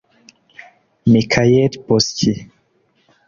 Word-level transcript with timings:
Michael 1.11 1.71
Bosqui 1.85 2.33